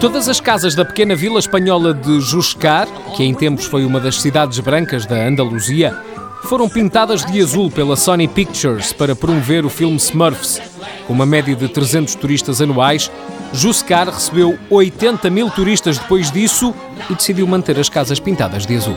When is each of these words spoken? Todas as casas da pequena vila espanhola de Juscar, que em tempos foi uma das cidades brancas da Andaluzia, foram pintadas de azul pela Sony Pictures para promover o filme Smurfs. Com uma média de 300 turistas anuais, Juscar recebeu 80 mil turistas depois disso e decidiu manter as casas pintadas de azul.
Todas 0.00 0.28
as 0.28 0.40
casas 0.40 0.74
da 0.74 0.84
pequena 0.84 1.14
vila 1.14 1.38
espanhola 1.38 1.94
de 1.94 2.20
Juscar, 2.20 2.88
que 3.14 3.22
em 3.22 3.32
tempos 3.32 3.66
foi 3.66 3.84
uma 3.84 4.00
das 4.00 4.20
cidades 4.20 4.58
brancas 4.58 5.06
da 5.06 5.14
Andaluzia, 5.14 5.96
foram 6.44 6.68
pintadas 6.68 7.24
de 7.24 7.40
azul 7.40 7.70
pela 7.70 7.96
Sony 7.96 8.28
Pictures 8.28 8.92
para 8.92 9.14
promover 9.14 9.64
o 9.64 9.70
filme 9.70 9.96
Smurfs. 9.96 10.60
Com 11.06 11.12
uma 11.12 11.26
média 11.26 11.54
de 11.54 11.68
300 11.68 12.14
turistas 12.14 12.60
anuais, 12.60 13.10
Juscar 13.52 14.08
recebeu 14.08 14.58
80 14.70 15.28
mil 15.28 15.50
turistas 15.50 15.98
depois 15.98 16.30
disso 16.30 16.74
e 17.10 17.14
decidiu 17.14 17.46
manter 17.46 17.78
as 17.78 17.88
casas 17.88 18.18
pintadas 18.18 18.66
de 18.66 18.76
azul. 18.76 18.96